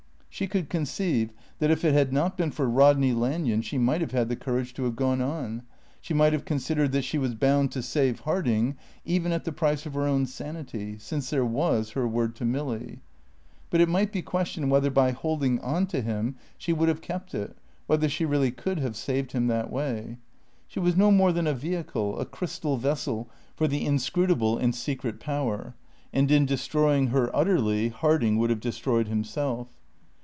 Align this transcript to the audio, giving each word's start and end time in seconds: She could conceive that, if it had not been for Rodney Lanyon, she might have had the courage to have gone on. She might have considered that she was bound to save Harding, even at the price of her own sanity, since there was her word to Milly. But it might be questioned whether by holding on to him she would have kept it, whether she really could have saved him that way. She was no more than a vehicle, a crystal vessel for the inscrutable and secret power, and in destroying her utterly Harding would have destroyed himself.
She 0.33 0.47
could 0.47 0.69
conceive 0.69 1.33
that, 1.59 1.69
if 1.69 1.83
it 1.83 1.93
had 1.93 2.13
not 2.13 2.37
been 2.37 2.51
for 2.51 2.67
Rodney 2.67 3.11
Lanyon, 3.11 3.61
she 3.61 3.77
might 3.77 3.99
have 4.01 4.13
had 4.13 4.29
the 4.29 4.35
courage 4.37 4.73
to 4.73 4.85
have 4.85 4.95
gone 4.95 5.21
on. 5.21 5.63
She 5.99 6.13
might 6.13 6.31
have 6.31 6.45
considered 6.45 6.93
that 6.93 7.03
she 7.03 7.17
was 7.17 7.35
bound 7.35 7.71
to 7.73 7.83
save 7.83 8.21
Harding, 8.21 8.77
even 9.03 9.33
at 9.33 9.43
the 9.43 9.51
price 9.51 9.85
of 9.85 9.93
her 9.93 10.07
own 10.07 10.25
sanity, 10.25 10.97
since 10.97 11.29
there 11.29 11.45
was 11.45 11.91
her 11.91 12.07
word 12.07 12.33
to 12.37 12.45
Milly. 12.45 13.01
But 13.69 13.81
it 13.81 13.89
might 13.89 14.11
be 14.13 14.21
questioned 14.23 14.71
whether 14.71 14.89
by 14.89 15.11
holding 15.11 15.59
on 15.59 15.85
to 15.87 16.01
him 16.01 16.37
she 16.57 16.71
would 16.73 16.87
have 16.87 17.01
kept 17.01 17.35
it, 17.35 17.55
whether 17.85 18.07
she 18.09 18.25
really 18.25 18.51
could 18.51 18.79
have 18.79 18.95
saved 18.95 19.33
him 19.33 19.47
that 19.47 19.69
way. 19.71 20.17
She 20.65 20.79
was 20.79 20.95
no 20.95 21.11
more 21.11 21.33
than 21.33 21.45
a 21.45 21.53
vehicle, 21.53 22.17
a 22.17 22.25
crystal 22.25 22.77
vessel 22.77 23.29
for 23.55 23.67
the 23.67 23.85
inscrutable 23.85 24.57
and 24.57 24.73
secret 24.73 25.19
power, 25.19 25.75
and 26.13 26.31
in 26.31 26.45
destroying 26.45 27.07
her 27.07 27.35
utterly 27.35 27.89
Harding 27.89 28.37
would 28.37 28.49
have 28.49 28.61
destroyed 28.61 29.07
himself. 29.09 29.67